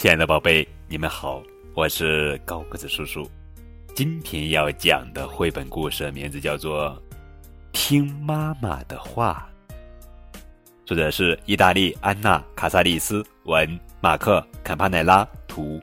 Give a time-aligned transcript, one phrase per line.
[0.00, 1.42] 亲爱的宝贝，你们好，
[1.74, 3.30] 我是高个子叔叔。
[3.94, 6.90] 今天要讲的绘本故事名字叫做
[7.72, 9.46] 《听妈妈的话》，
[10.86, 15.78] 作者是意大利安娜·卡萨利斯，文马克·坎帕奈拉，图，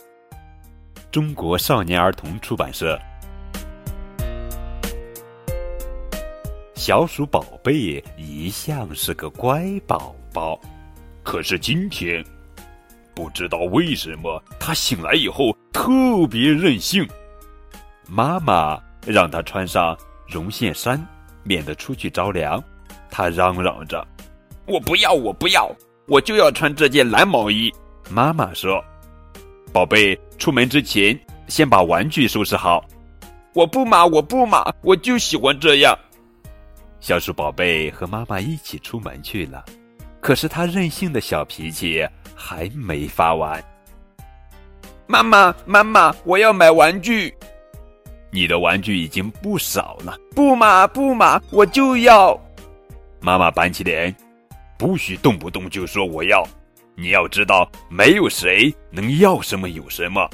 [1.12, 3.00] 中国少年儿童出版社。
[6.74, 10.60] 小鼠宝贝一向是个乖宝宝，
[11.22, 12.26] 可是今天。
[13.18, 15.90] 不知道为什么，他醒来以后特
[16.30, 17.04] 别任性。
[18.08, 21.04] 妈妈让他穿上绒线衫，
[21.42, 22.64] 免得出去着凉。
[23.10, 24.06] 他嚷嚷着
[24.70, 25.68] ：“我不要，我不要，
[26.08, 27.74] 我就要穿这件蓝毛衣。”
[28.08, 28.80] 妈妈说
[29.74, 32.86] ：“宝贝，出门之前先把玩具收拾好。
[33.56, 35.98] ”“我不嘛，我不嘛，我就喜欢这样。”
[37.02, 39.66] 小鼠宝贝和妈妈一起出门去了。
[40.22, 42.08] 可是他任性的小脾气。
[42.40, 43.62] 还没发完，
[45.08, 47.36] 妈妈，妈妈，我要买玩具。
[48.30, 50.16] 你的玩具已经不少了。
[50.36, 52.40] 不嘛，不嘛，我就要。
[53.20, 54.16] 妈妈板起脸，
[54.78, 56.48] 不许动不动就说我要。
[56.96, 60.30] 你要知道，没有谁能要什么有什么。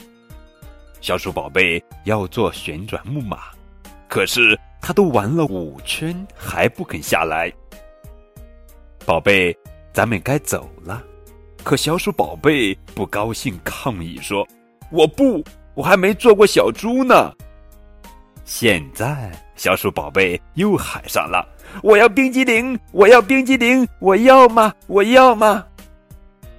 [1.00, 3.44] 小鼠宝贝要坐旋转木马，
[4.10, 7.50] 可是他都玩了五圈还不肯下来。
[9.06, 9.58] 宝贝，
[9.94, 11.04] 咱们该走了。
[11.64, 14.46] 可小鼠宝贝不高兴，抗议说
[14.92, 15.42] ：“我不，
[15.76, 17.32] 我还没做过小猪呢。”
[18.44, 21.48] 现在小鼠宝贝又喊上了
[21.82, 24.74] ：“我要冰激凌，我要冰激凌，我要吗？
[24.88, 25.66] 我要吗？”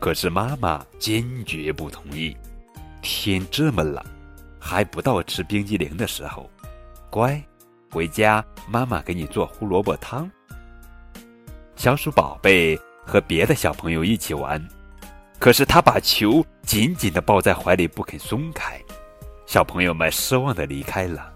[0.01, 2.35] 可是妈妈坚决不同意。
[3.03, 4.03] 天这么冷，
[4.59, 6.49] 还不到吃冰激凌的时候。
[7.11, 7.39] 乖，
[7.91, 10.31] 回家妈妈给你做胡萝卜汤。
[11.77, 14.63] 小鼠宝贝和别的小朋友一起玩。
[15.39, 18.81] 可是他把球紧紧的抱在怀里不肯松开，
[19.47, 21.31] 小朋友们失望的离开了。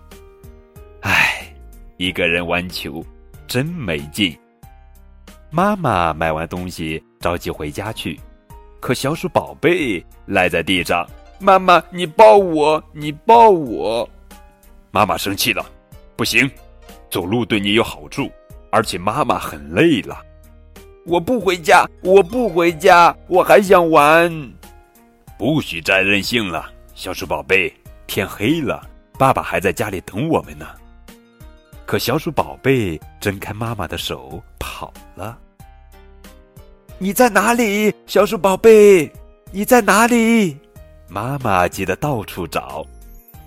[1.03, 1.55] 唉，
[1.99, 3.05] 一个人玩球
[3.47, 4.37] 真没劲。
[5.51, 8.19] 妈妈买完东西着急回家去，
[8.81, 11.07] 可小鼠宝贝赖在地上。
[11.39, 14.09] 妈妈，你抱我，你抱我。
[14.91, 15.65] 妈妈生气了，
[16.17, 16.51] 不行，
[17.11, 18.31] 走路对你有好处，
[18.73, 20.21] 而且妈妈很累了。
[21.09, 24.31] 我不回家，我不回家，我还想玩。
[25.39, 27.73] 不许再任性了，小鼠宝贝。
[28.07, 28.87] 天黑了，
[29.19, 30.67] 爸爸还在家里等我们呢。
[31.87, 35.39] 可小鼠宝贝挣开妈妈的手跑了。
[36.99, 39.11] 你在哪里，小鼠宝贝？
[39.51, 40.59] 你在哪里？
[41.09, 42.85] 妈妈急得到处找，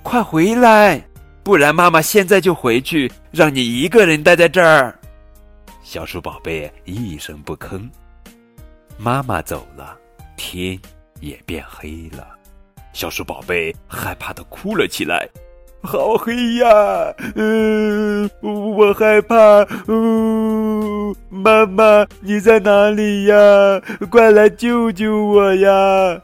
[0.01, 0.99] 快回来，
[1.43, 4.97] 不然妈妈现在就回去，让你一个人待在这儿。
[5.83, 7.89] 小鼠宝贝一声不吭，
[8.99, 9.97] 妈妈走了，
[10.37, 10.79] 天
[11.19, 12.27] 也变黑了。
[12.93, 15.27] 小鼠宝贝害怕的哭了起来
[15.81, 17.13] ：“好黑呀！
[17.35, 19.35] 嗯，我害怕。
[19.87, 23.35] 嗯，妈妈你在哪里呀？
[24.11, 26.21] 快来救救我呀！”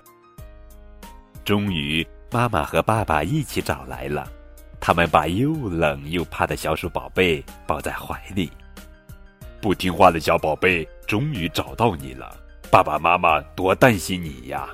[1.43, 4.29] 终于，妈妈和爸爸一起找来了，
[4.79, 8.51] 他们把又冷又怕的小鼠宝贝抱在怀里。
[9.61, 12.35] 不听话的小宝贝，终于找到你了！
[12.69, 14.67] 爸爸妈妈多担心你呀！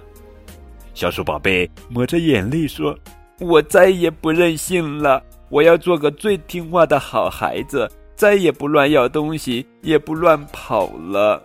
[0.93, 2.97] 小鼠宝贝抹着眼泪说
[3.39, 11.41] ：“我再也不任性了，我要做个最听话的好孩子，再也不乱要东西，也不乱跑了。”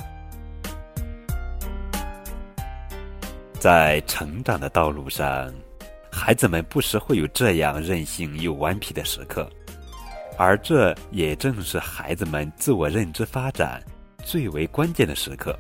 [3.58, 5.52] 在成长的道路上，
[6.10, 9.48] 孩子们不时会有这样任性又顽皮的时刻。
[10.38, 13.82] 而这也正是孩子们自我认知发展
[14.24, 15.58] 最为关键的时刻。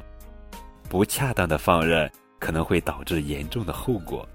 [0.88, 4.26] 不恰当的放任可能会导致严重的后果，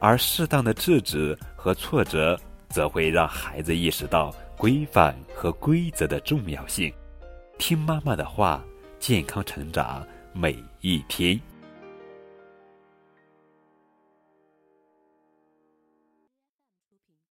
[0.00, 2.38] 而适当的制止和挫折
[2.68, 6.92] 则会让孩子意识到规范和规则的重要性。
[7.56, 8.62] 听妈妈的话，
[8.98, 11.40] 健康成长每一天。